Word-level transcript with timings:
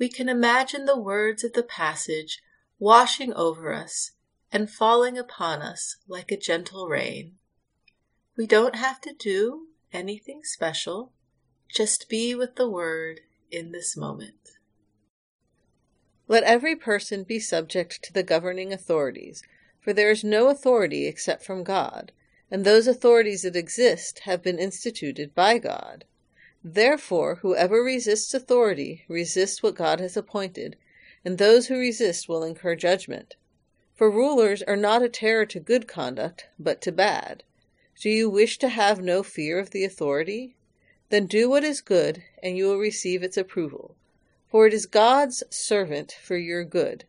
we 0.00 0.08
can 0.08 0.30
imagine 0.30 0.86
the 0.86 0.98
words 0.98 1.44
of 1.44 1.52
the 1.52 1.62
passage 1.62 2.40
washing 2.78 3.34
over 3.34 3.72
us 3.74 4.12
and 4.50 4.70
falling 4.70 5.18
upon 5.18 5.60
us 5.60 5.98
like 6.08 6.32
a 6.32 6.38
gentle 6.38 6.88
rain. 6.88 7.34
We 8.34 8.46
don't 8.46 8.76
have 8.76 9.02
to 9.02 9.12
do 9.12 9.66
anything 9.92 10.40
special, 10.42 11.12
just 11.68 12.08
be 12.08 12.34
with 12.34 12.56
the 12.56 12.68
word 12.68 13.20
in 13.50 13.72
this 13.72 13.94
moment. 13.94 14.56
Let 16.26 16.44
every 16.44 16.76
person 16.76 17.24
be 17.24 17.38
subject 17.38 18.02
to 18.04 18.12
the 18.12 18.22
governing 18.22 18.72
authorities, 18.72 19.42
for 19.80 19.92
there 19.92 20.10
is 20.10 20.24
no 20.24 20.48
authority 20.48 21.06
except 21.06 21.44
from 21.44 21.62
God, 21.62 22.12
and 22.50 22.64
those 22.64 22.86
authorities 22.86 23.42
that 23.42 23.54
exist 23.54 24.20
have 24.20 24.42
been 24.42 24.58
instituted 24.58 25.34
by 25.34 25.58
God. 25.58 26.06
Therefore, 26.62 27.36
whoever 27.36 27.82
resists 27.82 28.34
authority 28.34 29.04
resists 29.08 29.62
what 29.62 29.74
God 29.74 29.98
has 29.98 30.16
appointed, 30.16 30.76
and 31.24 31.38
those 31.38 31.68
who 31.68 31.78
resist 31.78 32.28
will 32.28 32.42
incur 32.42 32.76
judgment. 32.76 33.36
For 33.94 34.10
rulers 34.10 34.62
are 34.62 34.76
not 34.76 35.02
a 35.02 35.08
terror 35.08 35.46
to 35.46 35.60
good 35.60 35.88
conduct, 35.88 36.46
but 36.58 36.80
to 36.82 36.92
bad. 36.92 37.44
Do 38.00 38.10
you 38.10 38.28
wish 38.28 38.58
to 38.58 38.68
have 38.68 39.00
no 39.00 39.22
fear 39.22 39.58
of 39.58 39.70
the 39.70 39.84
authority? 39.84 40.54
Then 41.08 41.26
do 41.26 41.48
what 41.48 41.64
is 41.64 41.80
good, 41.80 42.22
and 42.42 42.56
you 42.56 42.66
will 42.66 42.78
receive 42.78 43.22
its 43.22 43.36
approval. 43.36 43.96
For 44.48 44.66
it 44.66 44.74
is 44.74 44.86
God's 44.86 45.42
servant 45.50 46.16
for 46.22 46.36
your 46.36 46.64
good. 46.64 47.04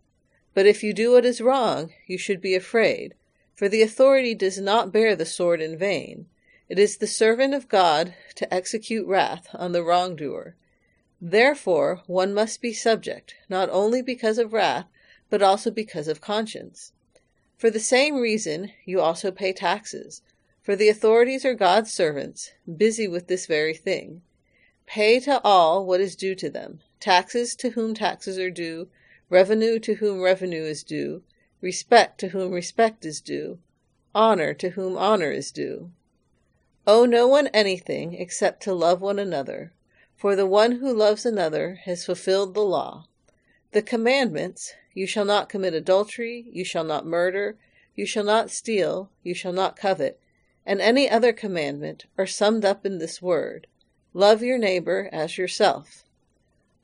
But 0.53 0.65
if 0.65 0.83
you 0.83 0.93
do 0.93 1.11
what 1.11 1.25
is 1.25 1.41
wrong, 1.41 1.93
you 2.07 2.17
should 2.17 2.41
be 2.41 2.55
afraid, 2.55 3.15
for 3.55 3.69
the 3.69 3.81
authority 3.81 4.35
does 4.35 4.59
not 4.59 4.91
bear 4.91 5.15
the 5.15 5.25
sword 5.25 5.61
in 5.61 5.77
vain. 5.77 6.27
It 6.71 6.79
is 6.79 6.95
the 6.95 7.05
servant 7.05 7.53
of 7.53 7.67
God 7.67 8.13
to 8.35 8.53
execute 8.53 9.05
wrath 9.05 9.49
on 9.53 9.73
the 9.73 9.83
wrongdoer. 9.83 10.55
Therefore, 11.19 12.01
one 12.07 12.33
must 12.33 12.61
be 12.61 12.71
subject, 12.71 13.35
not 13.49 13.69
only 13.69 14.01
because 14.01 14.37
of 14.37 14.53
wrath, 14.53 14.85
but 15.29 15.41
also 15.41 15.69
because 15.69 16.07
of 16.07 16.21
conscience. 16.21 16.93
For 17.57 17.69
the 17.69 17.81
same 17.81 18.21
reason, 18.21 18.71
you 18.85 19.01
also 19.01 19.31
pay 19.31 19.51
taxes, 19.51 20.21
for 20.61 20.77
the 20.77 20.87
authorities 20.87 21.43
are 21.43 21.55
God's 21.55 21.91
servants, 21.91 22.51
busy 22.77 23.05
with 23.05 23.27
this 23.27 23.47
very 23.47 23.73
thing. 23.73 24.21
Pay 24.85 25.19
to 25.19 25.41
all 25.43 25.85
what 25.85 25.99
is 25.99 26.15
due 26.15 26.35
to 26.35 26.49
them 26.49 26.79
taxes 27.01 27.53
to 27.55 27.71
whom 27.71 27.93
taxes 27.93 28.39
are 28.39 28.49
due, 28.49 28.87
revenue 29.29 29.77
to 29.79 29.95
whom 29.95 30.21
revenue 30.21 30.63
is 30.63 30.83
due, 30.83 31.21
respect 31.59 32.17
to 32.21 32.29
whom 32.29 32.53
respect 32.53 33.03
is 33.03 33.19
due, 33.19 33.59
honor 34.15 34.53
to 34.53 34.69
whom 34.69 34.97
honor 34.97 35.31
is 35.31 35.51
due. 35.51 35.91
Owe 36.87 37.05
no 37.05 37.27
one 37.27 37.45
anything 37.47 38.15
except 38.15 38.63
to 38.63 38.73
love 38.73 39.01
one 39.01 39.19
another, 39.19 39.71
for 40.15 40.35
the 40.35 40.47
one 40.47 40.73
who 40.73 40.91
loves 40.91 41.27
another 41.27 41.75
has 41.83 42.05
fulfilled 42.05 42.55
the 42.55 42.61
law. 42.61 43.05
The 43.71 43.83
commandments 43.83 44.73
you 44.95 45.05
shall 45.05 45.25
not 45.25 45.47
commit 45.47 45.75
adultery, 45.75 46.47
you 46.51 46.65
shall 46.65 46.83
not 46.83 47.05
murder, 47.05 47.55
you 47.95 48.07
shall 48.07 48.23
not 48.23 48.49
steal, 48.49 49.11
you 49.21 49.35
shall 49.35 49.53
not 49.53 49.75
covet, 49.75 50.19
and 50.65 50.81
any 50.81 51.07
other 51.07 51.31
commandment 51.31 52.05
are 52.17 52.25
summed 52.25 52.65
up 52.65 52.83
in 52.85 52.97
this 52.97 53.21
word 53.21 53.67
love 54.13 54.41
your 54.41 54.57
neighbor 54.57 55.07
as 55.11 55.37
yourself. 55.37 56.03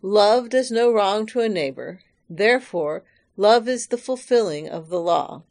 Love 0.03 0.49
does 0.49 0.69
no 0.69 0.93
wrong 0.93 1.25
to 1.25 1.39
a 1.39 1.49
neighbor, 1.49 2.01
therefore, 2.29 3.03
love 3.35 3.67
is 3.67 3.87
the 3.87 3.97
fulfilling 3.97 4.69
of 4.69 4.89
the 4.89 4.99
law. 4.99 5.41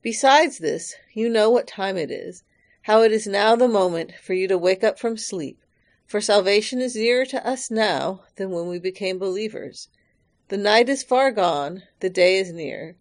Besides 0.00 0.58
this, 0.58 0.94
you 1.12 1.28
know 1.28 1.50
what 1.50 1.66
time 1.68 1.96
it 1.98 2.10
is 2.10 2.42
how 2.82 3.02
it 3.02 3.12
is 3.12 3.26
now 3.26 3.54
the 3.54 3.68
moment 3.68 4.12
for 4.20 4.34
you 4.34 4.48
to 4.48 4.58
wake 4.58 4.82
up 4.82 4.98
from 4.98 5.16
sleep, 5.16 5.62
for 6.04 6.20
salvation 6.20 6.80
is 6.80 6.96
nearer 6.96 7.24
to 7.24 7.46
us 7.46 7.70
now 7.70 8.24
than 8.36 8.50
when 8.50 8.66
we 8.66 8.78
became 8.78 9.18
believers. 9.18 9.88
The 10.48 10.56
night 10.56 10.88
is 10.88 11.02
far 11.02 11.30
gone, 11.30 11.84
the 12.00 12.10
day 12.10 12.38
is 12.38 12.52
near. 12.52 12.96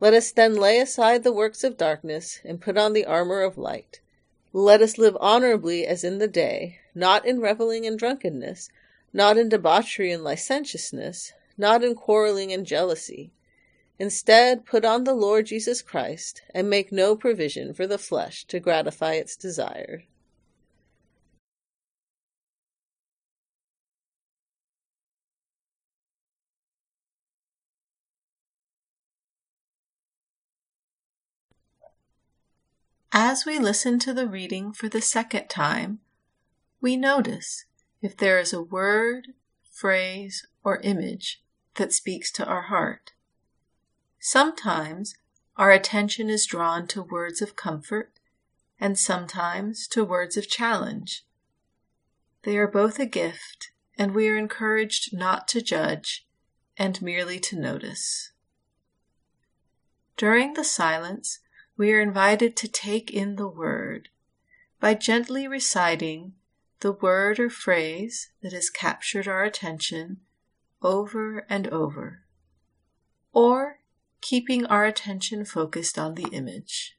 Let 0.00 0.14
us 0.14 0.30
then 0.30 0.54
lay 0.54 0.78
aside 0.78 1.24
the 1.24 1.32
works 1.32 1.64
of 1.64 1.76
darkness 1.76 2.38
and 2.44 2.60
put 2.60 2.78
on 2.78 2.92
the 2.92 3.04
armor 3.04 3.42
of 3.42 3.58
light. 3.58 4.00
Let 4.52 4.80
us 4.80 4.98
live 4.98 5.16
honorably 5.20 5.84
as 5.84 6.04
in 6.04 6.18
the 6.18 6.28
day, 6.28 6.78
not 6.94 7.26
in 7.26 7.40
reveling 7.40 7.86
and 7.86 7.98
drunkenness, 7.98 8.70
not 9.12 9.36
in 9.36 9.48
debauchery 9.48 10.12
and 10.12 10.24
licentiousness, 10.24 11.32
not 11.58 11.84
in 11.84 11.94
quarreling 11.94 12.52
and 12.52 12.64
jealousy 12.64 13.32
Instead, 13.98 14.66
put 14.66 14.84
on 14.84 15.04
the 15.04 15.14
Lord 15.14 15.46
Jesus 15.46 15.80
Christ 15.80 16.42
and 16.52 16.68
make 16.68 16.90
no 16.90 17.14
provision 17.14 17.72
for 17.72 17.86
the 17.86 17.98
flesh 17.98 18.44
to 18.46 18.58
gratify 18.58 19.14
its 19.14 19.36
desire. 19.36 20.02
As 33.16 33.46
we 33.46 33.60
listen 33.60 34.00
to 34.00 34.12
the 34.12 34.26
reading 34.26 34.72
for 34.72 34.88
the 34.88 35.00
second 35.00 35.46
time, 35.48 36.00
we 36.80 36.96
notice 36.96 37.64
if 38.02 38.16
there 38.16 38.40
is 38.40 38.52
a 38.52 38.60
word, 38.60 39.28
phrase, 39.70 40.48
or 40.64 40.80
image 40.80 41.40
that 41.76 41.92
speaks 41.92 42.32
to 42.32 42.44
our 42.44 42.62
heart. 42.62 43.13
Sometimes 44.26 45.16
our 45.58 45.70
attention 45.70 46.30
is 46.30 46.46
drawn 46.46 46.86
to 46.86 47.02
words 47.02 47.42
of 47.42 47.56
comfort 47.56 48.20
and 48.80 48.98
sometimes 48.98 49.86
to 49.88 50.02
words 50.02 50.38
of 50.38 50.48
challenge. 50.48 51.26
They 52.44 52.56
are 52.56 52.66
both 52.66 52.98
a 52.98 53.04
gift, 53.04 53.72
and 53.98 54.14
we 54.14 54.30
are 54.30 54.38
encouraged 54.38 55.14
not 55.14 55.46
to 55.48 55.60
judge 55.60 56.26
and 56.78 57.02
merely 57.02 57.38
to 57.40 57.60
notice. 57.60 58.32
During 60.16 60.54
the 60.54 60.64
silence, 60.64 61.40
we 61.76 61.92
are 61.92 62.00
invited 62.00 62.56
to 62.56 62.66
take 62.66 63.10
in 63.10 63.36
the 63.36 63.46
word 63.46 64.08
by 64.80 64.94
gently 64.94 65.46
reciting 65.46 66.32
the 66.80 66.92
word 66.92 67.38
or 67.38 67.50
phrase 67.50 68.30
that 68.40 68.54
has 68.54 68.70
captured 68.70 69.28
our 69.28 69.44
attention 69.44 70.20
over 70.80 71.44
and 71.50 71.68
over, 71.68 72.24
or 73.30 73.80
keeping 74.24 74.64
our 74.64 74.86
attention 74.86 75.44
focused 75.44 75.98
on 75.98 76.14
the 76.14 76.26
image. 76.32 76.96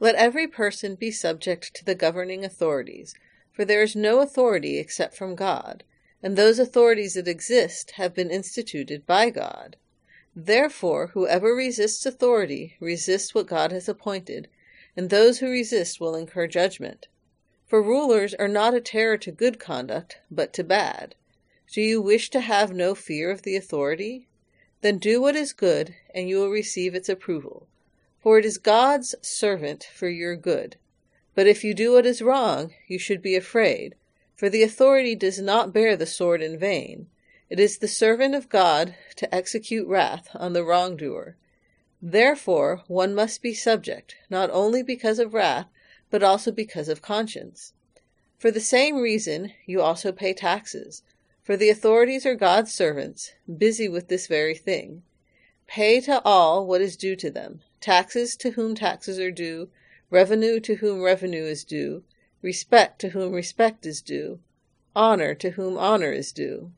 Let 0.00 0.16
every 0.16 0.48
person 0.48 0.96
be 0.96 1.12
subject 1.12 1.72
to 1.76 1.84
the 1.84 1.94
governing 1.94 2.44
authorities, 2.44 3.14
for 3.52 3.64
there 3.64 3.84
is 3.84 3.94
no 3.94 4.18
authority 4.18 4.76
except 4.76 5.16
from 5.16 5.36
God, 5.36 5.84
and 6.20 6.34
those 6.34 6.58
authorities 6.58 7.14
that 7.14 7.28
exist 7.28 7.92
have 7.92 8.12
been 8.12 8.32
instituted 8.32 9.06
by 9.06 9.30
God. 9.30 9.76
Therefore, 10.34 11.12
whoever 11.14 11.54
resists 11.54 12.04
authority 12.04 12.76
resists 12.80 13.32
what 13.32 13.46
God 13.46 13.70
has 13.70 13.88
appointed, 13.88 14.48
and 14.96 15.10
those 15.10 15.38
who 15.38 15.48
resist 15.48 16.00
will 16.00 16.16
incur 16.16 16.48
judgment. 16.48 17.06
For 17.68 17.80
rulers 17.80 18.34
are 18.34 18.48
not 18.48 18.74
a 18.74 18.80
terror 18.80 19.16
to 19.18 19.30
good 19.30 19.60
conduct, 19.60 20.18
but 20.28 20.52
to 20.54 20.64
bad. 20.64 21.14
Do 21.72 21.82
you 21.82 22.02
wish 22.02 22.30
to 22.30 22.40
have 22.40 22.72
no 22.72 22.96
fear 22.96 23.30
of 23.30 23.42
the 23.42 23.54
authority? 23.54 24.24
Then 24.80 24.98
do 24.98 25.20
what 25.20 25.34
is 25.34 25.52
good, 25.52 25.94
and 26.14 26.28
you 26.28 26.38
will 26.38 26.50
receive 26.50 26.94
its 26.94 27.08
approval. 27.08 27.66
For 28.20 28.38
it 28.38 28.44
is 28.44 28.58
God's 28.58 29.14
servant 29.22 29.84
for 29.92 30.08
your 30.08 30.36
good. 30.36 30.76
But 31.34 31.46
if 31.46 31.64
you 31.64 31.74
do 31.74 31.92
what 31.92 32.06
is 32.06 32.22
wrong, 32.22 32.74
you 32.86 32.98
should 32.98 33.22
be 33.22 33.36
afraid, 33.36 33.94
for 34.36 34.48
the 34.48 34.62
authority 34.62 35.14
does 35.14 35.40
not 35.40 35.72
bear 35.72 35.96
the 35.96 36.06
sword 36.06 36.42
in 36.42 36.58
vain. 36.58 37.08
It 37.50 37.58
is 37.58 37.78
the 37.78 37.88
servant 37.88 38.34
of 38.34 38.48
God 38.48 38.94
to 39.16 39.34
execute 39.34 39.86
wrath 39.86 40.28
on 40.34 40.52
the 40.52 40.64
wrongdoer. 40.64 41.36
Therefore, 42.00 42.82
one 42.86 43.14
must 43.14 43.42
be 43.42 43.54
subject, 43.54 44.16
not 44.30 44.50
only 44.50 44.82
because 44.82 45.18
of 45.18 45.34
wrath, 45.34 45.66
but 46.10 46.22
also 46.22 46.52
because 46.52 46.88
of 46.88 47.02
conscience. 47.02 47.72
For 48.38 48.52
the 48.52 48.60
same 48.60 48.98
reason, 48.98 49.52
you 49.66 49.80
also 49.80 50.12
pay 50.12 50.32
taxes, 50.32 51.02
for 51.48 51.56
the 51.56 51.70
authorities 51.70 52.26
are 52.26 52.34
God's 52.34 52.74
servants, 52.74 53.32
busy 53.56 53.88
with 53.88 54.08
this 54.08 54.26
very 54.26 54.54
thing. 54.54 55.02
Pay 55.66 55.98
to 56.02 56.20
all 56.22 56.66
what 56.66 56.82
is 56.82 56.94
due 56.94 57.16
to 57.16 57.30
them. 57.30 57.62
Taxes 57.80 58.36
to 58.36 58.50
whom 58.50 58.74
taxes 58.74 59.18
are 59.18 59.30
due, 59.30 59.70
revenue 60.10 60.60
to 60.60 60.74
whom 60.74 61.00
revenue 61.00 61.44
is 61.44 61.64
due, 61.64 62.04
respect 62.42 63.00
to 63.00 63.08
whom 63.08 63.32
respect 63.32 63.86
is 63.86 64.02
due, 64.02 64.40
honor 64.94 65.34
to 65.36 65.52
whom 65.52 65.78
honor 65.78 66.12
is 66.12 66.32
due. 66.32 66.70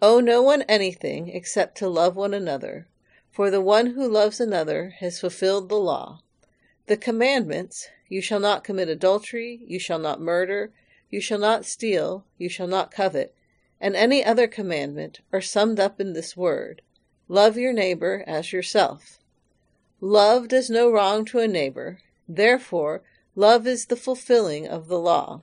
Owe 0.00 0.20
no 0.20 0.42
one 0.42 0.62
anything 0.68 1.30
except 1.30 1.76
to 1.78 1.88
love 1.88 2.14
one 2.14 2.34
another, 2.34 2.86
for 3.32 3.50
the 3.50 3.60
one 3.60 3.86
who 3.86 4.06
loves 4.06 4.38
another 4.38 4.90
has 5.00 5.18
fulfilled 5.18 5.68
the 5.68 5.74
law. 5.74 6.20
The 6.86 6.96
commandments 6.96 7.88
you 8.08 8.20
shall 8.20 8.38
not 8.38 8.62
commit 8.62 8.88
adultery, 8.88 9.60
you 9.66 9.80
shall 9.80 9.98
not 9.98 10.20
murder, 10.20 10.70
you 11.10 11.20
shall 11.20 11.40
not 11.40 11.64
steal, 11.64 12.24
you 12.38 12.48
shall 12.48 12.68
not 12.68 12.92
covet, 12.92 13.34
and 13.82 13.96
any 13.96 14.24
other 14.24 14.46
commandment 14.46 15.20
are 15.32 15.40
summed 15.40 15.78
up 15.80 16.00
in 16.00 16.14
this 16.14 16.36
word 16.36 16.80
love 17.28 17.56
your 17.58 17.72
neighbor 17.72 18.24
as 18.26 18.52
yourself. 18.52 19.18
Love 20.00 20.48
does 20.48 20.70
no 20.70 20.90
wrong 20.90 21.24
to 21.24 21.38
a 21.38 21.48
neighbor, 21.48 21.98
therefore, 22.28 23.02
love 23.34 23.66
is 23.66 23.86
the 23.86 23.96
fulfilling 23.96 24.66
of 24.66 24.88
the 24.88 24.98
law. 24.98 25.42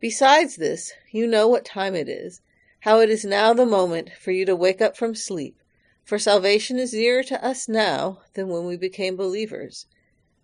Besides 0.00 0.56
this, 0.56 0.92
you 1.10 1.26
know 1.26 1.46
what 1.46 1.64
time 1.64 1.94
it 1.94 2.08
is 2.08 2.40
how 2.86 3.00
it 3.00 3.10
is 3.10 3.24
now 3.24 3.52
the 3.52 3.66
moment 3.66 4.12
for 4.20 4.30
you 4.30 4.46
to 4.46 4.54
wake 4.54 4.80
up 4.80 4.96
from 4.96 5.12
sleep, 5.12 5.60
for 6.04 6.20
salvation 6.20 6.78
is 6.78 6.92
nearer 6.92 7.24
to 7.24 7.44
us 7.44 7.68
now 7.68 8.20
than 8.34 8.48
when 8.48 8.64
we 8.64 8.76
became 8.76 9.16
believers. 9.16 9.86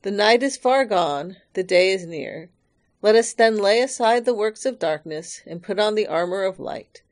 The 0.02 0.10
night 0.10 0.42
is 0.42 0.56
far 0.56 0.84
gone, 0.84 1.36
the 1.52 1.62
day 1.62 1.92
is 1.92 2.04
near. 2.04 2.50
Let 3.02 3.14
us 3.14 3.34
then 3.34 3.58
lay 3.58 3.82
aside 3.82 4.24
the 4.24 4.32
works 4.32 4.64
of 4.64 4.78
darkness 4.78 5.42
and 5.44 5.62
put 5.62 5.78
on 5.78 5.94
the 5.94 6.06
armor 6.06 6.44
of 6.44 6.58
light. 6.58 7.02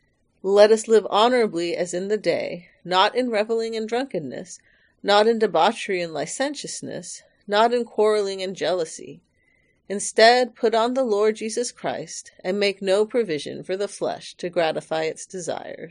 Let 0.43 0.73
us 0.73 0.89
live 0.89 1.07
honorably 1.11 1.77
as 1.77 1.93
in 1.93 2.09
the 2.09 2.17
day, 2.17 2.69
not 2.85 3.15
in 3.15 3.29
reveling 3.29 3.77
and 3.77 3.87
drunkenness, 3.87 4.61
not 5.03 5.27
in 5.27 5.39
debauchery 5.39 6.01
and 6.01 6.15
licentiousness, 6.15 7.23
not 7.47 7.75
in 7.75 7.85
quarreling 7.85 8.41
and 8.41 8.57
jealousy 8.57 9.21
Instead, 9.91 10.55
put 10.55 10.73
on 10.73 10.95
the 10.95 11.03
Lord 11.03 11.35
Jesus 11.35 11.73
Christ 11.73 12.31
and 12.45 12.61
make 12.61 12.81
no 12.81 13.05
provision 13.05 13.65
for 13.65 13.77
the 13.77 13.89
flesh 13.89 14.35
to 14.35 14.49
gratify 14.49 15.03
its 15.03 15.27
desires. 15.27 15.91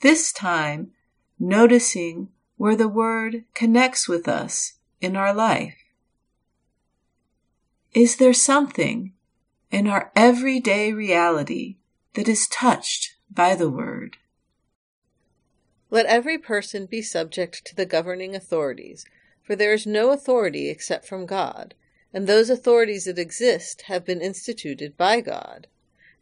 This 0.00 0.32
time, 0.32 0.92
noticing 1.38 2.28
where 2.56 2.76
the 2.76 2.88
word 2.88 3.44
connects 3.54 4.08
with 4.08 4.28
us 4.28 4.74
in 5.00 5.16
our 5.16 5.34
life. 5.34 5.76
Is 7.92 8.16
there 8.16 8.34
something 8.34 9.12
in 9.70 9.86
our 9.86 10.12
everyday 10.16 10.92
reality 10.92 11.76
that 12.14 12.28
is 12.28 12.48
touched 12.48 13.14
by 13.30 13.54
the 13.54 13.70
word? 13.70 14.16
Let 15.90 16.06
every 16.06 16.38
person 16.38 16.86
be 16.86 17.02
subject 17.02 17.64
to 17.66 17.76
the 17.76 17.86
governing 17.86 18.34
authorities, 18.34 19.04
for 19.42 19.54
there 19.54 19.72
is 19.72 19.86
no 19.86 20.10
authority 20.10 20.68
except 20.68 21.06
from 21.06 21.26
God, 21.26 21.74
and 22.12 22.26
those 22.26 22.50
authorities 22.50 23.04
that 23.04 23.18
exist 23.18 23.82
have 23.82 24.04
been 24.04 24.20
instituted 24.20 24.96
by 24.96 25.20
God. 25.20 25.68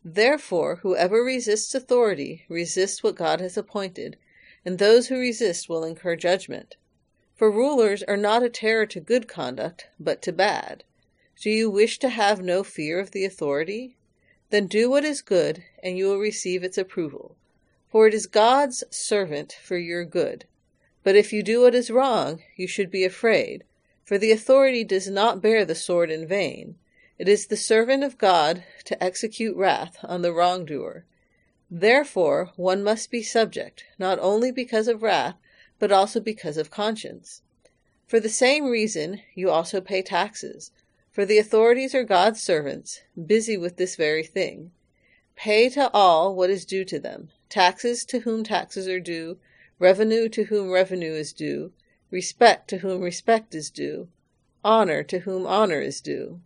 Therefore, 0.05 0.77
whoever 0.83 1.23
resists 1.23 1.75
authority 1.75 2.45
resists 2.49 3.03
what 3.03 3.15
God 3.15 3.41
has 3.41 3.57
appointed, 3.57 4.17
and 4.65 4.79
those 4.79 5.07
who 5.07 5.19
resist 5.19 5.69
will 5.69 5.85
incur 5.85 6.17
judgment. 6.17 6.77
For 7.37 7.51
rulers 7.51 8.03
are 8.03 8.17
not 8.17 8.43
a 8.43 8.49
terror 8.49 8.87
to 8.87 9.01
good 9.01 9.29
conduct, 9.29 9.87
but 10.01 10.21
to 10.23 10.33
bad. 10.33 10.85
Do 11.41 11.51
you 11.51 11.71
wish 11.71 11.99
to 12.01 12.09
have 12.09 12.43
no 12.43 12.65
fear 12.65 12.99
of 12.99 13.13
the 13.13 13.25
authority? 13.25 13.97
Then 14.51 14.67
do 14.67 14.91
what 14.91 15.05
is 15.05 15.23
good, 15.23 15.65
and 15.83 15.97
you 15.97 16.07
will 16.07 16.19
receive 16.19 16.63
its 16.63 16.79
approval. 16.79 17.37
For 17.89 18.07
it 18.07 18.15
is 18.15 18.27
God's 18.27 18.85
servant 18.91 19.57
for 19.63 19.77
your 19.77 20.05
good. 20.05 20.47
But 21.05 21.17
if 21.17 21.33
you 21.33 21.43
do 21.43 21.63
what 21.63 21.75
is 21.75 21.91
wrong, 21.91 22.43
you 22.57 22.67
should 22.67 22.91
be 22.91 23.05
afraid, 23.05 23.65
for 24.05 24.19
the 24.19 24.33
authority 24.33 24.85
does 24.85 25.09
not 25.09 25.43
bear 25.43 25.65
the 25.65 25.75
sword 25.75 26.11
in 26.11 26.27
vain. 26.27 26.77
It 27.23 27.29
is 27.29 27.47
the 27.47 27.57
servant 27.57 28.03
of 28.03 28.19
God 28.19 28.65
to 28.85 29.01
execute 29.01 29.57
wrath 29.57 29.97
on 30.03 30.23
the 30.23 30.33
wrongdoer. 30.33 31.05
Therefore, 31.71 32.51
one 32.57 32.83
must 32.83 33.13
be 33.13 33.23
subject, 33.23 33.85
not 33.97 34.19
only 34.19 34.51
because 34.51 34.89
of 34.89 35.05
wrath, 35.05 35.37
but 35.79 35.93
also 35.93 36.19
because 36.19 36.57
of 36.57 36.73
conscience. 36.73 37.43
For 38.09 38.19
the 38.19 38.29
same 38.29 38.65
reason, 38.65 39.23
you 39.37 39.51
also 39.51 39.81
pay 39.81 40.03
taxes, 40.03 40.73
for 41.13 41.25
the 41.25 41.39
authorities 41.39 41.95
are 41.95 42.03
God's 42.03 42.43
servants, 42.43 43.03
busy 43.25 43.57
with 43.57 43.77
this 43.77 43.95
very 43.95 44.25
thing. 44.25 44.73
Pay 45.37 45.69
to 45.69 45.93
all 45.93 46.35
what 46.35 46.51
is 46.51 46.65
due 46.65 46.85
to 46.87 46.99
them 46.99 47.29
taxes 47.49 48.05
to 48.07 48.19
whom 48.19 48.43
taxes 48.43 48.89
are 48.89 48.99
due, 48.99 49.39
revenue 49.79 50.29
to 50.31 50.47
whom 50.47 50.73
revenue 50.73 51.13
is 51.13 51.33
due, 51.33 51.73
respect 52.11 52.67
to 52.71 52.79
whom 52.79 53.01
respect 53.01 53.55
is 53.55 53.71
due, 53.71 54.09
honor 54.65 55.05
to 55.05 55.21
whom 55.21 55.47
honor 55.47 55.81
is 55.81 56.01
due. 56.01 56.41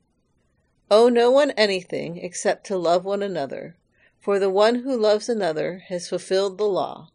Owe 0.89 1.09
no 1.09 1.33
one 1.33 1.51
anything 1.53 2.19
except 2.19 2.65
to 2.67 2.77
love 2.77 3.05
one 3.05 3.23
another, 3.23 3.75
for 4.21 4.39
the 4.39 4.51
one 4.51 4.77
who 4.77 4.97
loves 4.97 5.29
another 5.29 5.83
has 5.89 6.09
fulfilled 6.09 6.59
the 6.59 6.69
law. 6.69 7.11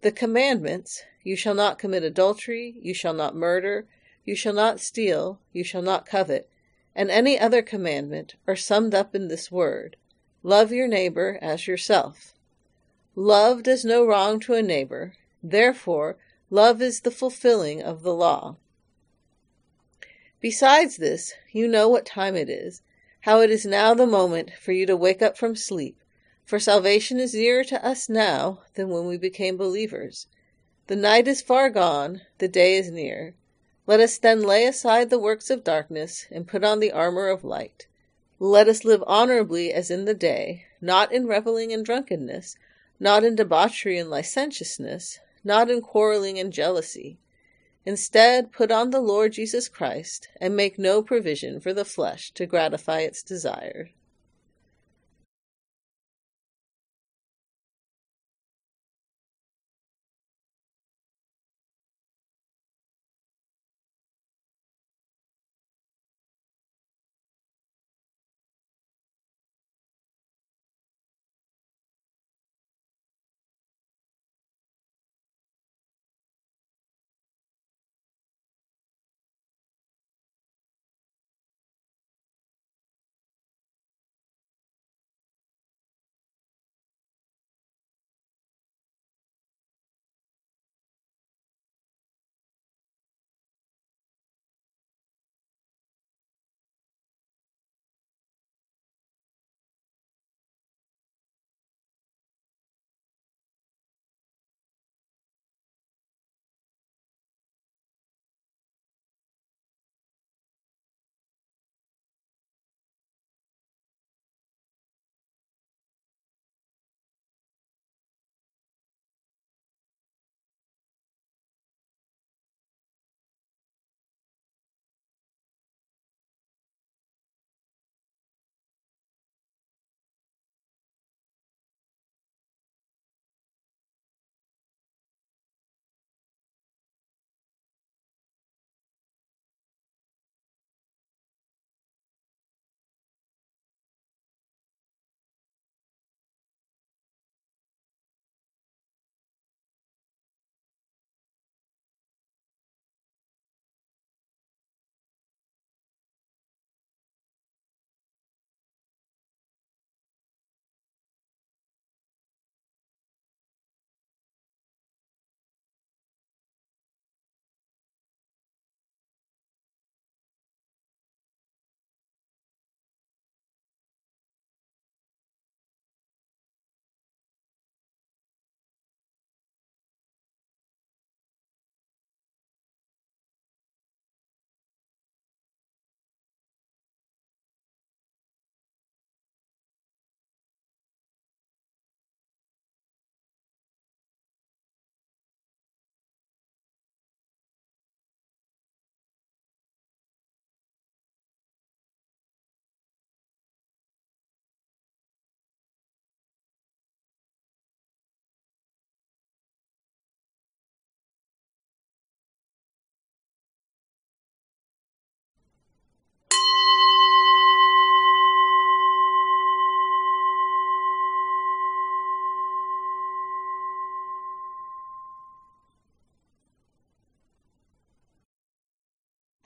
The 0.00 0.12
commandments 0.12 1.02
you 1.22 1.36
shall 1.36 1.54
not 1.54 1.78
commit 1.78 2.02
adultery, 2.02 2.74
you 2.80 2.94
shall 2.94 3.12
not 3.12 3.36
murder, 3.36 3.86
you 4.24 4.34
shall 4.34 4.54
not 4.54 4.80
steal, 4.80 5.40
you 5.52 5.62
shall 5.62 5.82
not 5.82 6.06
covet, 6.06 6.48
and 6.94 7.10
any 7.10 7.38
other 7.38 7.60
commandment 7.60 8.34
are 8.46 8.56
summed 8.56 8.94
up 8.94 9.14
in 9.14 9.28
this 9.28 9.50
word 9.52 9.96
love 10.42 10.72
your 10.72 10.88
neighbor 10.88 11.38
as 11.40 11.66
yourself. 11.66 12.34
Love 13.14 13.62
does 13.62 13.84
no 13.84 14.06
wrong 14.06 14.40
to 14.40 14.54
a 14.54 14.62
neighbor. 14.62 15.14
Therefore, 15.42 16.16
love 16.50 16.80
is 16.80 17.00
the 17.00 17.10
fulfilling 17.10 17.82
of 17.82 18.02
the 18.02 18.14
law. 18.14 18.56
Besides 20.40 20.96
this, 20.96 21.34
you 21.52 21.68
know 21.68 21.88
what 21.88 22.06
time 22.06 22.34
it 22.34 22.48
is, 22.48 22.82
how 23.22 23.40
it 23.40 23.50
is 23.50 23.66
now 23.66 23.92
the 23.92 24.06
moment 24.06 24.52
for 24.60 24.70
you 24.70 24.86
to 24.86 24.96
wake 24.96 25.20
up 25.20 25.36
from 25.36 25.56
sleep, 25.56 25.98
for 26.44 26.60
salvation 26.60 27.18
is 27.18 27.34
nearer 27.34 27.64
to 27.64 27.84
us 27.84 28.08
now 28.08 28.60
than 28.74 28.88
when 28.88 29.06
we 29.06 29.18
became 29.18 29.56
believers. 29.56 30.28
The 30.86 30.96
night 30.96 31.26
is 31.26 31.42
far 31.42 31.68
gone, 31.70 32.22
the 32.38 32.48
day 32.48 32.76
is 32.76 32.90
near. 32.90 33.34
Let 33.86 34.00
us 34.00 34.18
then 34.18 34.42
lay 34.42 34.66
aside 34.66 35.10
the 35.10 35.18
works 35.18 35.50
of 35.50 35.64
darkness 35.64 36.26
and 36.30 36.46
put 36.46 36.62
on 36.62 36.78
the 36.78 36.92
armor 36.92 37.28
of 37.28 37.42
light. 37.42 37.86
Let 38.38 38.68
us 38.68 38.84
live 38.84 39.02
honorably 39.06 39.72
as 39.72 39.90
in 39.90 40.04
the 40.04 40.14
day, 40.14 40.66
not 40.80 41.12
in 41.12 41.26
reveling 41.26 41.72
and 41.72 41.84
drunkenness 41.84 42.56
not 43.02 43.24
in 43.24 43.34
debauchery 43.34 43.98
and 43.98 44.08
licentiousness, 44.08 45.18
not 45.42 45.68
in 45.68 45.80
quarreling 45.80 46.38
and 46.38 46.52
jealousy. 46.52 47.18
Instead, 47.84 48.52
put 48.52 48.70
on 48.70 48.90
the 48.90 49.00
Lord 49.00 49.32
Jesus 49.32 49.68
Christ, 49.68 50.28
and 50.40 50.54
make 50.54 50.78
no 50.78 51.02
provision 51.02 51.60
for 51.60 51.74
the 51.74 51.84
flesh 51.84 52.30
to 52.32 52.46
gratify 52.46 53.00
its 53.00 53.22
desires. 53.22 53.88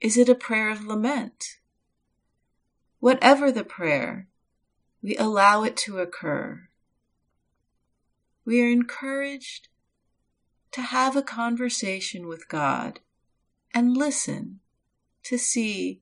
Is 0.00 0.16
it 0.16 0.28
a 0.28 0.34
prayer 0.34 0.70
of 0.70 0.86
lament? 0.86 1.58
Whatever 3.00 3.52
the 3.52 3.64
prayer, 3.64 4.28
we 5.02 5.16
allow 5.16 5.62
it 5.62 5.76
to 5.78 5.98
occur. 5.98 6.68
We 8.44 8.62
are 8.62 8.68
encouraged 8.68 9.68
to 10.72 10.80
have 10.80 11.16
a 11.16 11.22
conversation 11.22 12.26
with 12.26 12.48
God 12.48 13.00
and 13.74 13.96
listen 13.96 14.60
to 15.24 15.36
see 15.36 16.00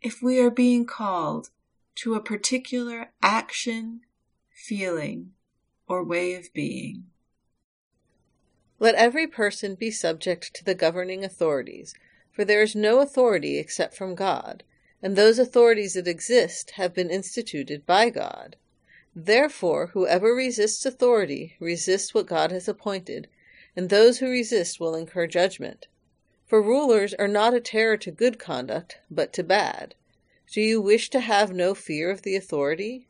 if 0.00 0.22
we 0.22 0.40
are 0.40 0.50
being 0.50 0.84
called 0.84 1.50
to 1.94 2.14
a 2.14 2.20
particular 2.20 3.12
action, 3.22 4.02
feeling, 4.50 5.32
or 5.86 6.04
way 6.04 6.34
of 6.34 6.52
being. 6.52 7.04
Let 8.78 8.94
every 8.96 9.26
person 9.26 9.74
be 9.74 9.90
subject 9.90 10.54
to 10.54 10.64
the 10.64 10.74
governing 10.74 11.24
authorities, 11.24 11.94
for 12.32 12.44
there 12.44 12.62
is 12.62 12.74
no 12.74 13.00
authority 13.00 13.58
except 13.58 13.94
from 13.94 14.14
God, 14.14 14.64
and 15.02 15.14
those 15.14 15.38
authorities 15.38 15.94
that 15.94 16.08
exist 16.08 16.72
have 16.72 16.94
been 16.94 17.10
instituted 17.10 17.84
by 17.86 18.08
God. 18.10 18.56
Therefore, 19.14 19.88
whoever 19.88 20.34
resists 20.34 20.86
authority 20.86 21.56
resists 21.60 22.14
what 22.14 22.26
God 22.26 22.50
has 22.50 22.66
appointed, 22.66 23.28
and 23.76 23.88
those 23.88 24.18
who 24.18 24.30
resist 24.30 24.80
will 24.80 24.94
incur 24.94 25.26
judgment. 25.26 25.86
For 26.46 26.62
rulers 26.62 27.12
are 27.14 27.28
not 27.28 27.54
a 27.54 27.60
terror 27.60 27.96
to 27.98 28.10
good 28.10 28.38
conduct, 28.38 28.98
but 29.10 29.32
to 29.34 29.42
bad. 29.42 29.94
Do 30.50 30.60
you 30.60 30.80
wish 30.80 31.10
to 31.10 31.20
have 31.20 31.52
no 31.52 31.74
fear 31.74 32.10
of 32.10 32.22
the 32.22 32.36
authority? 32.36 33.08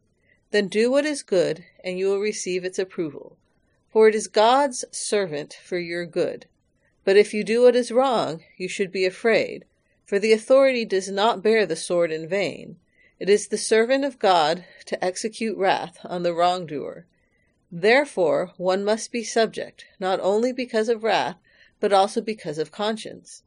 Then 0.51 0.69
do 0.69 0.91
what 0.91 1.07
is 1.07 1.23
good, 1.23 1.65
and 1.83 1.99
you 1.99 2.07
will 2.07 2.21
receive 2.21 2.65
its 2.65 2.79
approval. 2.79 3.37
For 3.91 4.09
it 4.09 4.15
is 4.15 4.29
God's 4.29 4.85
servant 4.91 5.59
for 5.63 5.79
your 5.79 6.07
good. 6.07 6.47
But 7.05 7.17
if 7.17 7.35
you 7.35 7.43
do 7.43 7.63
what 7.63 7.77
is 7.77 7.91
wrong, 7.91 8.45
you 8.57 8.69
should 8.69 8.93
be 8.93 9.05
afraid, 9.05 9.65
for 10.05 10.19
the 10.19 10.33
authority 10.33 10.85
does 10.85 11.11
not 11.11 11.43
bear 11.43 11.67
the 11.67 11.77
sword 11.77 12.13
in 12.13 12.29
vain. 12.29 12.77
It 13.19 13.29
is 13.29 13.49
the 13.49 13.59
servant 13.59 14.05
of 14.05 14.19
God 14.19 14.65
to 14.87 15.05
execute 15.05 15.57
wrath 15.57 15.99
on 16.05 16.23
the 16.23 16.35
wrongdoer. 16.35 17.07
Therefore, 17.71 18.53
one 18.57 18.85
must 18.85 19.11
be 19.11 19.25
subject, 19.25 19.87
not 19.99 20.21
only 20.21 20.53
because 20.53 20.89
of 20.89 21.03
wrath, 21.03 21.37
but 21.81 21.93
also 21.93 22.21
because 22.21 22.59
of 22.59 22.71
conscience. 22.71 23.43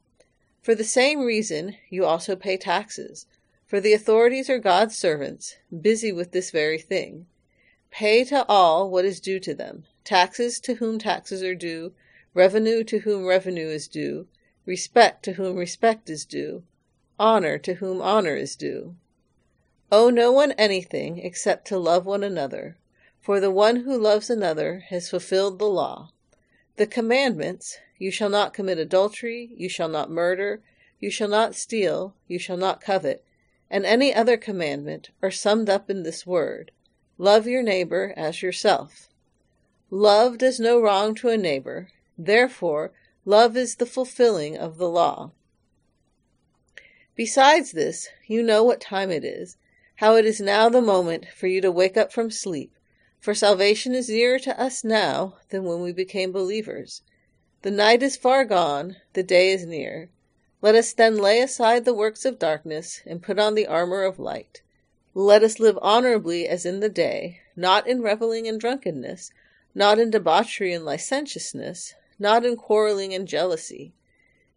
For 0.60 0.74
the 0.74 0.84
same 0.84 1.20
reason, 1.20 1.76
you 1.88 2.04
also 2.04 2.36
pay 2.36 2.56
taxes 2.56 3.26
for 3.66 3.80
the 3.80 3.92
authorities 3.92 4.48
are 4.48 4.60
God's 4.60 4.96
servants, 4.96 5.56
busy 5.80 6.12
with 6.12 6.30
this 6.30 6.52
very 6.52 6.78
thing. 6.78 7.26
Pay 7.90 8.22
to 8.26 8.46
all 8.48 8.88
what 8.88 9.04
is 9.04 9.20
due 9.20 9.40
to 9.40 9.54
them 9.54 9.84
taxes 10.04 10.60
to 10.60 10.74
whom 10.74 11.00
taxes 11.00 11.42
are 11.42 11.54
due, 11.56 11.92
revenue 12.36 12.84
to 12.84 12.98
whom 13.00 13.24
revenue 13.24 13.66
is 13.66 13.88
due, 13.88 14.26
respect 14.66 15.22
to 15.24 15.32
whom 15.32 15.56
respect 15.56 16.10
is 16.10 16.26
due, 16.26 16.62
honor 17.18 17.56
to 17.56 17.74
whom 17.74 18.02
honor 18.02 18.36
is 18.36 18.54
due. 18.54 18.94
Owe 19.90 20.10
no 20.10 20.30
one 20.30 20.52
anything 20.52 21.18
except 21.18 21.66
to 21.68 21.78
love 21.78 22.04
one 22.04 22.22
another, 22.22 22.76
for 23.22 23.40
the 23.40 23.50
one 23.50 23.76
who 23.76 23.96
loves 23.96 24.28
another 24.28 24.84
has 24.90 25.08
fulfilled 25.08 25.58
the 25.58 25.64
law. 25.64 26.10
The 26.76 26.86
commandments 26.86 27.78
you 27.98 28.10
shall 28.10 28.28
not 28.28 28.52
commit 28.52 28.76
adultery, 28.76 29.50
you 29.56 29.70
shall 29.70 29.88
not 29.88 30.10
murder, 30.10 30.60
you 31.00 31.10
shall 31.10 31.28
not 31.28 31.54
steal, 31.54 32.14
you 32.28 32.38
shall 32.38 32.58
not 32.58 32.82
covet 32.82 33.24
and 33.70 33.84
any 33.84 34.14
other 34.14 34.36
commandment 34.36 35.10
are 35.22 35.30
summed 35.30 35.68
up 35.68 35.90
in 35.90 36.02
this 36.02 36.26
word 36.26 36.70
love 37.18 37.46
your 37.46 37.62
neighbor 37.62 38.12
as 38.14 38.42
yourself. 38.42 39.08
Love 39.90 40.36
does 40.36 40.60
no 40.60 40.78
wrong 40.78 41.14
to 41.14 41.28
a 41.28 41.36
neighbor, 41.36 41.88
therefore, 42.18 42.92
love 43.24 43.56
is 43.56 43.76
the 43.76 43.86
fulfilling 43.86 44.56
of 44.56 44.78
the 44.78 44.88
law. 44.88 45.32
Besides 47.14 47.72
this, 47.72 48.08
you 48.26 48.42
know 48.42 48.62
what 48.62 48.80
time 48.80 49.10
it 49.10 49.24
is, 49.24 49.56
how 49.96 50.16
it 50.16 50.26
is 50.26 50.40
now 50.40 50.68
the 50.68 50.82
moment 50.82 51.26
for 51.34 51.46
you 51.46 51.60
to 51.62 51.72
wake 51.72 51.96
up 51.96 52.12
from 52.12 52.30
sleep, 52.30 52.72
for 53.18 53.34
salvation 53.34 53.94
is 53.94 54.08
nearer 54.08 54.38
to 54.38 54.60
us 54.60 54.84
now 54.84 55.36
than 55.48 55.64
when 55.64 55.80
we 55.80 55.92
became 55.92 56.30
believers. 56.30 57.02
The 57.62 57.70
night 57.70 58.02
is 58.02 58.16
far 58.16 58.44
gone, 58.44 58.96
the 59.14 59.22
day 59.22 59.50
is 59.50 59.64
near. 59.64 60.10
Let 60.62 60.74
us 60.74 60.92
then 60.92 61.16
lay 61.16 61.40
aside 61.40 61.84
the 61.84 61.94
works 61.94 62.24
of 62.24 62.38
darkness 62.38 63.00
and 63.06 63.22
put 63.22 63.38
on 63.38 63.54
the 63.54 63.66
armor 63.66 64.04
of 64.04 64.18
light. 64.18 64.62
Let 65.14 65.42
us 65.42 65.58
live 65.58 65.78
honorably 65.80 66.46
as 66.46 66.66
in 66.66 66.80
the 66.80 66.90
day, 66.90 67.40
not 67.56 67.86
in 67.86 68.02
reveling 68.02 68.46
and 68.46 68.60
drunkenness, 68.60 69.30
not 69.74 69.98
in 69.98 70.10
debauchery 70.10 70.74
and 70.74 70.84
licentiousness, 70.84 71.94
not 72.18 72.44
in 72.44 72.56
quarreling 72.56 73.12
and 73.14 73.28
jealousy. 73.28 73.92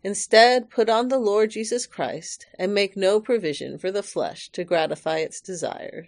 Instead, 0.04 0.70
put 0.70 0.90
on 0.90 1.10
the 1.10 1.20
Lord 1.20 1.52
Jesus 1.52 1.86
Christ, 1.86 2.48
and 2.58 2.74
make 2.74 2.96
no 2.96 3.20
provision 3.20 3.78
for 3.78 3.92
the 3.92 4.04
flesh 4.04 4.50
to 4.50 4.64
gratify 4.64 5.18
its 5.18 5.42
desires. 5.42 6.08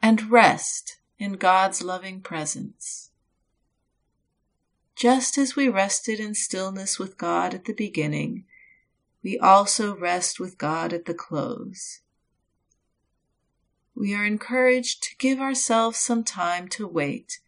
and 0.00 0.30
rest 0.30 0.98
in 1.18 1.34
God's 1.34 1.82
loving 1.82 2.20
presence. 2.20 3.10
Just 4.94 5.38
as 5.38 5.56
we 5.56 5.68
rested 5.68 6.18
in 6.20 6.34
stillness 6.34 6.98
with 6.98 7.18
God 7.18 7.54
at 7.54 7.64
the 7.64 7.72
beginning, 7.72 8.44
we 9.22 9.38
also 9.38 9.96
rest 9.96 10.40
with 10.40 10.58
God 10.58 10.92
at 10.92 11.04
the 11.04 11.14
close 11.14 12.00
we 13.98 14.14
are 14.14 14.24
encouraged 14.24 15.02
to 15.02 15.16
give 15.16 15.40
ourselves 15.40 15.98
some 15.98 16.22
time 16.22 16.68
to 16.68 16.86
wait 16.86 17.40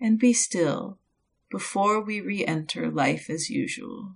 and 0.00 0.18
be 0.18 0.32
still 0.32 0.98
before 1.48 2.00
we 2.00 2.20
re 2.20 2.44
enter 2.44 2.90
life 2.90 3.30
as 3.30 3.48
usual. 3.48 4.14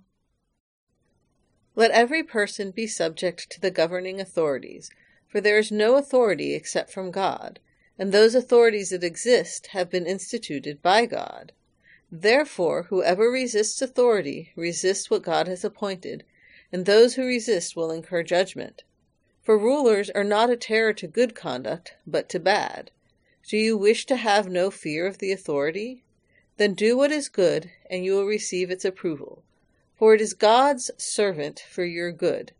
Let 1.75 1.91
every 1.91 2.23
person 2.23 2.71
be 2.71 2.87
subject 2.87 3.49
to 3.51 3.61
the 3.61 3.71
governing 3.71 4.19
authorities, 4.19 4.89
for 5.29 5.39
there 5.39 5.57
is 5.57 5.71
no 5.71 5.95
authority 5.95 6.53
except 6.53 6.91
from 6.91 7.09
God, 7.09 7.59
and 7.99 8.11
those 8.11 8.35
authorities 8.35 8.91
that 8.91 9.03
exist 9.03 9.67
have 9.67 9.89
been 9.89 10.05
instituted 10.05 10.81
by 10.81 11.05
God. 11.05 11.51
Therefore, 12.11 12.83
whoever 12.83 13.29
resists 13.29 13.81
authority 13.81 14.51
resists 14.55 15.09
what 15.09 15.23
God 15.23 15.47
has 15.47 15.65
appointed, 15.65 16.23
and 16.71 16.85
those 16.85 17.15
who 17.15 17.25
resist 17.25 17.75
will 17.75 17.91
incur 17.91 18.23
judgment. 18.23 18.83
For 19.41 19.57
rulers 19.57 20.09
are 20.09 20.23
not 20.23 20.49
a 20.49 20.57
terror 20.57 20.93
to 20.93 21.07
good 21.07 21.33
conduct, 21.35 21.95
but 22.05 22.29
to 22.29 22.39
bad. 22.39 22.91
Do 23.47 23.57
you 23.57 23.77
wish 23.77 24.05
to 24.07 24.17
have 24.17 24.49
no 24.49 24.69
fear 24.69 25.07
of 25.07 25.19
the 25.19 25.31
authority? 25.31 26.03
Then 26.57 26.73
do 26.73 26.97
what 26.97 27.11
is 27.11 27.29
good, 27.29 27.71
and 27.89 28.03
you 28.03 28.13
will 28.15 28.25
receive 28.25 28.69
its 28.69 28.83
approval. 28.83 29.43
For 29.95 30.13
it 30.13 30.21
is 30.21 30.33
God's 30.33 30.91
servant 30.97 31.63
for 31.69 31.85
your 31.85 32.11
good. 32.11 32.51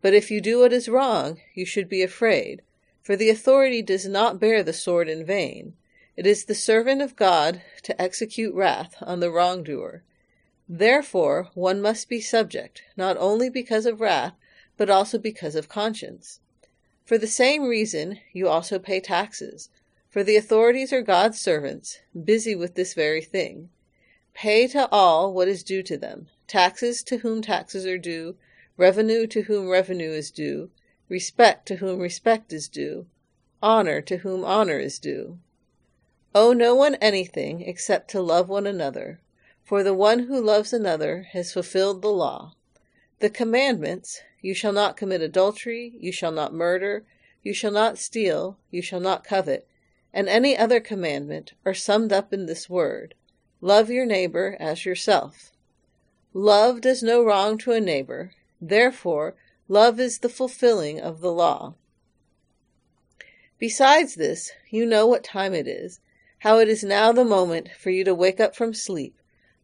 But 0.00 0.14
if 0.14 0.30
you 0.30 0.40
do 0.40 0.60
what 0.60 0.72
is 0.72 0.88
wrong, 0.88 1.40
you 1.54 1.64
should 1.64 1.88
be 1.88 2.02
afraid, 2.02 2.62
for 3.08 3.16
the 3.16 3.30
authority 3.30 3.80
does 3.80 4.06
not 4.06 4.38
bear 4.38 4.62
the 4.62 4.70
sword 4.70 5.08
in 5.08 5.24
vain. 5.24 5.72
It 6.14 6.26
is 6.26 6.44
the 6.44 6.54
servant 6.54 7.00
of 7.00 7.16
God 7.16 7.62
to 7.84 7.98
execute 7.98 8.54
wrath 8.54 8.96
on 9.00 9.20
the 9.20 9.30
wrongdoer. 9.30 10.02
Therefore, 10.68 11.48
one 11.54 11.80
must 11.80 12.10
be 12.10 12.20
subject, 12.20 12.82
not 12.98 13.16
only 13.18 13.48
because 13.48 13.86
of 13.86 14.02
wrath, 14.02 14.34
but 14.76 14.90
also 14.90 15.16
because 15.16 15.54
of 15.54 15.70
conscience. 15.70 16.40
For 17.06 17.16
the 17.16 17.26
same 17.26 17.62
reason, 17.62 18.18
you 18.34 18.46
also 18.46 18.78
pay 18.78 19.00
taxes, 19.00 19.70
for 20.10 20.22
the 20.22 20.36
authorities 20.36 20.92
are 20.92 21.00
God's 21.00 21.40
servants, 21.40 22.00
busy 22.12 22.54
with 22.54 22.74
this 22.74 22.92
very 22.92 23.22
thing. 23.22 23.70
Pay 24.34 24.66
to 24.66 24.86
all 24.92 25.32
what 25.32 25.48
is 25.48 25.62
due 25.62 25.82
to 25.84 25.96
them 25.96 26.28
taxes 26.46 27.02
to 27.04 27.16
whom 27.16 27.40
taxes 27.40 27.86
are 27.86 27.96
due, 27.96 28.36
revenue 28.76 29.26
to 29.28 29.44
whom 29.44 29.70
revenue 29.70 30.10
is 30.10 30.30
due, 30.30 30.70
respect 31.08 31.66
to 31.66 31.76
whom 31.76 31.98
respect 31.98 32.52
is 32.52 32.68
due, 32.68 33.06
honor 33.62 34.00
to 34.00 34.18
whom 34.18 34.44
honor 34.44 34.78
is 34.78 34.98
due. 34.98 35.38
Owe 36.34 36.52
no 36.52 36.74
one 36.74 36.94
anything 36.96 37.62
except 37.62 38.10
to 38.10 38.20
love 38.20 38.48
one 38.48 38.66
another, 38.66 39.20
for 39.64 39.82
the 39.82 39.94
one 39.94 40.20
who 40.20 40.40
loves 40.40 40.72
another 40.72 41.28
has 41.32 41.52
fulfilled 41.52 42.02
the 42.02 42.08
law. 42.08 42.54
The 43.20 43.30
commandments, 43.30 44.20
you 44.40 44.54
shall 44.54 44.72
not 44.72 44.96
commit 44.96 45.20
adultery, 45.20 45.94
you 45.98 46.12
shall 46.12 46.32
not 46.32 46.52
murder, 46.54 47.04
you 47.42 47.52
shall 47.52 47.72
not 47.72 47.98
steal, 47.98 48.58
you 48.70 48.82
shall 48.82 49.00
not 49.00 49.24
covet, 49.24 49.66
and 50.12 50.28
any 50.28 50.56
other 50.56 50.80
commandment 50.80 51.54
are 51.64 51.74
summed 51.74 52.12
up 52.12 52.32
in 52.32 52.46
this 52.46 52.68
word 52.68 53.14
love 53.60 53.90
your 53.90 54.06
neighbor 54.06 54.56
as 54.60 54.84
yourself. 54.84 55.50
Love 56.32 56.80
does 56.80 57.02
no 57.02 57.24
wrong 57.24 57.58
to 57.58 57.72
a 57.72 57.80
neighbor, 57.80 58.32
therefore, 58.60 59.34
love 59.68 60.00
is 60.00 60.18
the 60.18 60.28
fulfilling 60.28 61.00
of 61.00 61.20
the 61.20 61.32
law. 61.32 61.74
Besides 63.58 64.14
this, 64.14 64.50
you 64.70 64.86
know 64.86 65.06
what 65.06 65.22
time 65.22 65.54
it 65.54 65.68
is, 65.68 66.00
how 66.40 66.58
it 66.58 66.68
is 66.68 66.82
now 66.82 67.12
the 67.12 67.24
moment 67.24 67.68
for 67.78 67.90
you 67.90 68.02
to 68.04 68.14
wake 68.14 68.40
up 68.40 68.56
from 68.56 68.74
sleep 68.74 69.14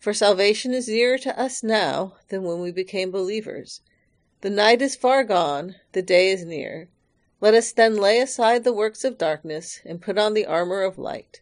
for 0.04 0.12
salvation 0.12 0.74
is 0.74 0.86
nearer 0.86 1.16
to 1.16 1.40
us 1.40 1.62
now 1.62 2.14
than 2.28 2.42
when 2.42 2.60
we 2.60 2.70
became 2.70 3.10
believers. 3.10 3.80
The 4.42 4.50
night 4.50 4.82
is 4.82 4.94
far 4.94 5.24
gone, 5.24 5.76
the 5.92 6.02
day 6.02 6.28
is 6.28 6.44
near. 6.44 6.90
Let 7.40 7.54
us 7.54 7.72
then 7.72 7.96
lay 7.96 8.20
aside 8.20 8.64
the 8.64 8.72
works 8.74 9.02
of 9.02 9.16
darkness 9.16 9.80
and 9.82 10.02
put 10.02 10.18
on 10.18 10.34
the 10.34 10.44
armor 10.44 10.82
of 10.82 10.98
light. 10.98 11.40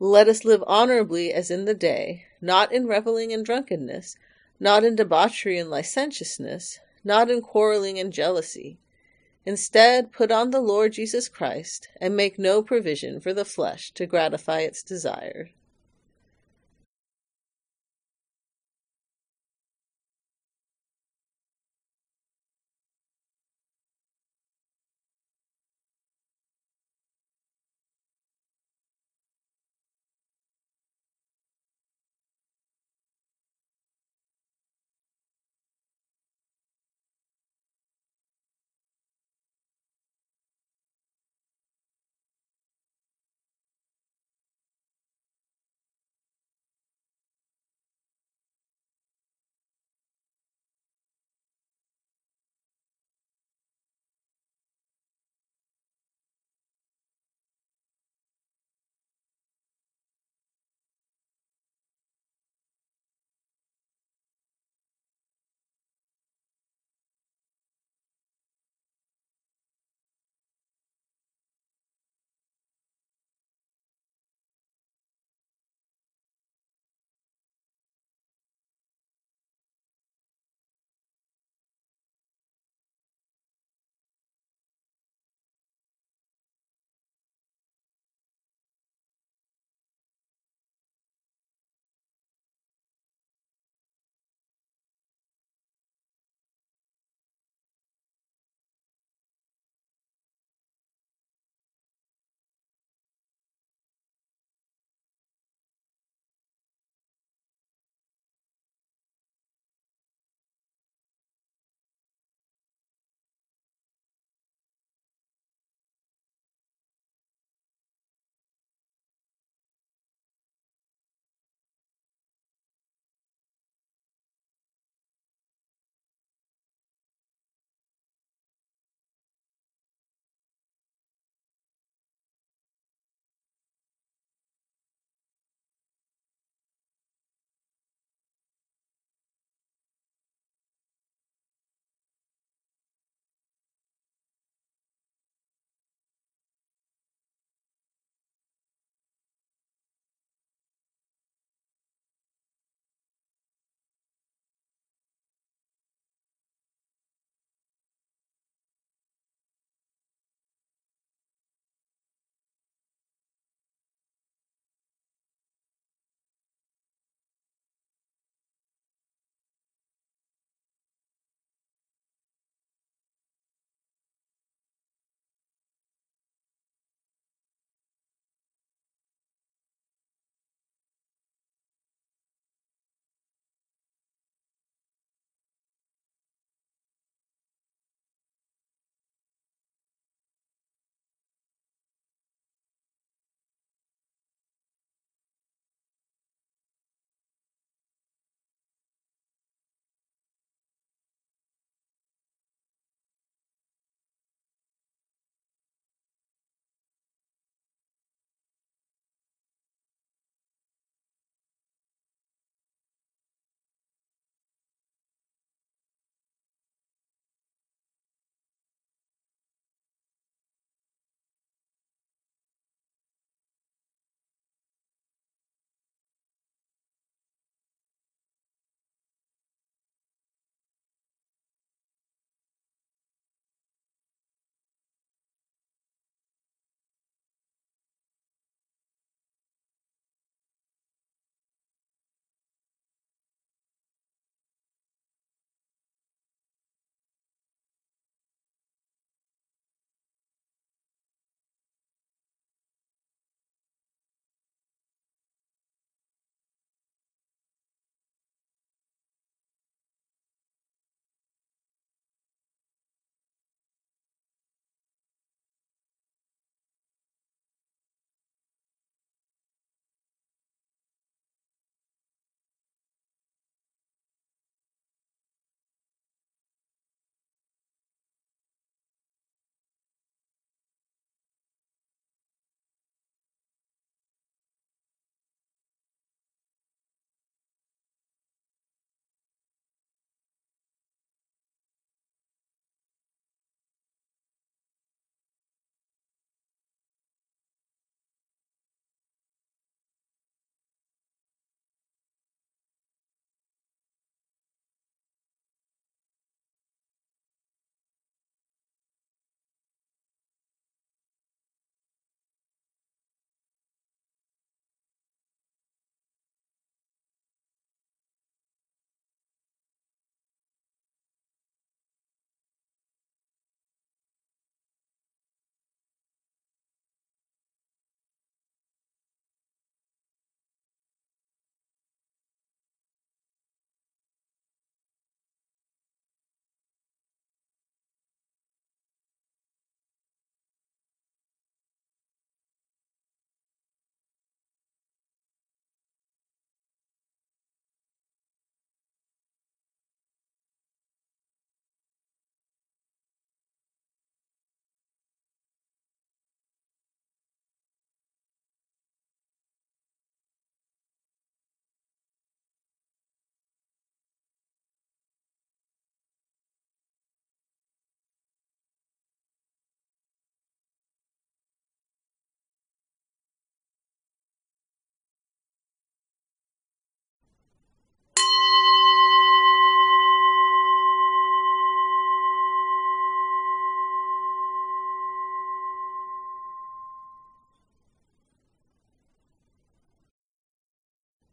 Let 0.00 0.26
us 0.26 0.44
live 0.44 0.64
honorably 0.66 1.32
as 1.32 1.52
in 1.52 1.66
the 1.66 1.74
day, 1.74 2.24
not 2.40 2.72
in 2.72 2.88
reveling 2.88 3.32
and 3.32 3.44
drunkenness, 3.44 4.16
not 4.58 4.82
in 4.82 4.96
debauchery 4.96 5.56
and 5.56 5.70
licentiousness, 5.70 6.80
not 7.04 7.30
in 7.30 7.40
quarreling 7.40 7.98
and 7.98 8.12
jealousy. 8.12 8.78
Instead, 9.46 10.12
put 10.12 10.30
on 10.30 10.50
the 10.50 10.60
Lord 10.60 10.92
Jesus 10.92 11.28
Christ 11.28 11.88
and 12.00 12.16
make 12.16 12.38
no 12.38 12.62
provision 12.62 13.20
for 13.20 13.32
the 13.32 13.44
flesh 13.44 13.90
to 13.92 14.06
gratify 14.06 14.60
its 14.60 14.82
desires. 14.82 15.48